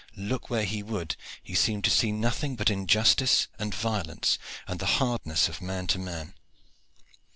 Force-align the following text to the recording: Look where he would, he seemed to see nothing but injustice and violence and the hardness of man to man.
Look 0.17 0.49
where 0.49 0.65
he 0.65 0.81
would, 0.81 1.15
he 1.43 1.53
seemed 1.53 1.83
to 1.83 1.91
see 1.91 2.11
nothing 2.11 2.55
but 2.55 2.71
injustice 2.71 3.47
and 3.59 3.71
violence 3.75 4.39
and 4.67 4.79
the 4.79 4.87
hardness 4.97 5.47
of 5.47 5.61
man 5.61 5.85
to 5.93 5.99
man. 5.99 6.33